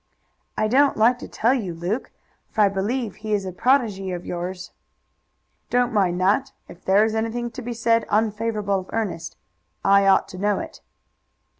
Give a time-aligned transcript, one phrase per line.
[0.57, 2.09] "I don't like to tell you, Luke,
[2.49, 4.71] for I believe he is a protégé of yours."
[5.69, 6.53] "Don't mind that.
[6.67, 9.37] If there is anything to be said unfavorable of Ernest
[9.85, 10.81] I ought to know it."